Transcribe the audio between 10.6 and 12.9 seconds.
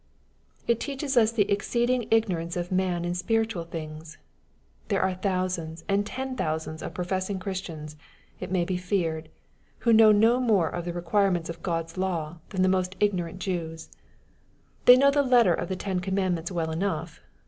of the requirements of God's law than the